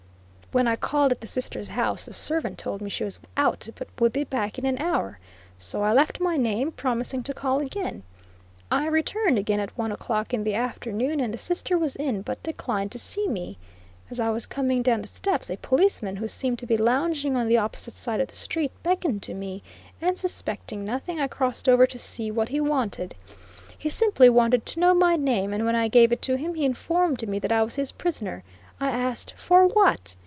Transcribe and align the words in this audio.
When 0.51 0.67
I 0.67 0.75
called 0.75 1.13
at 1.13 1.21
the 1.21 1.27
sister's 1.27 1.69
house, 1.69 2.07
the 2.07 2.13
servant 2.13 2.57
told 2.57 2.81
me 2.81 2.89
she 2.89 3.05
was 3.05 3.19
out, 3.37 3.69
but 3.75 3.87
would 4.01 4.11
be 4.11 4.25
back 4.25 4.59
in 4.59 4.65
an 4.65 4.77
hour; 4.79 5.17
so 5.57 5.81
I 5.81 5.93
left 5.93 6.19
my 6.19 6.35
name, 6.35 6.73
promising 6.73 7.23
to 7.23 7.33
call 7.33 7.61
again. 7.61 8.03
I 8.69 8.87
returned 8.87 9.37
again 9.37 9.61
at 9.61 9.77
one 9.77 9.93
o'clock 9.93 10.33
in 10.33 10.43
the 10.43 10.55
afternoon, 10.55 11.21
and 11.21 11.33
the 11.33 11.37
sister 11.37 11.77
was 11.77 11.95
in, 11.95 12.21
but 12.21 12.43
declined 12.43 12.91
to 12.91 12.99
see 12.99 13.29
me. 13.29 13.57
As 14.09 14.19
I 14.19 14.29
was 14.29 14.45
coming 14.45 14.81
down 14.81 14.99
the 14.99 15.07
steps, 15.07 15.49
a 15.49 15.55
policeman 15.55 16.17
who 16.17 16.27
seemed 16.27 16.59
to 16.59 16.65
be 16.67 16.75
lounging 16.75 17.37
on 17.37 17.47
the 17.47 17.57
opposite 17.57 17.95
side 17.95 18.19
of 18.19 18.27
the 18.27 18.35
street, 18.35 18.73
beckoned 18.83 19.23
to 19.23 19.33
me, 19.33 19.63
and 20.01 20.17
suspecting 20.17 20.83
nothing, 20.83 21.17
I 21.17 21.29
crossed 21.29 21.69
over 21.69 21.85
to 21.85 21.97
see 21.97 22.29
what 22.29 22.49
he 22.49 22.59
wanted. 22.59 23.15
He 23.77 23.87
simply 23.87 24.27
wanted 24.27 24.65
to 24.65 24.81
know 24.81 24.93
my 24.93 25.15
name, 25.15 25.53
and 25.53 25.63
when 25.63 25.77
I 25.77 25.87
gave 25.87 26.11
it 26.11 26.21
to 26.23 26.35
him 26.35 26.55
he 26.55 26.65
informed 26.65 27.25
me 27.25 27.39
that 27.39 27.53
I 27.53 27.63
was 27.63 27.75
his 27.75 27.93
prisoner. 27.93 28.43
I 28.81 28.89
asked 28.91 29.33
for 29.37 29.65
what? 29.65 30.17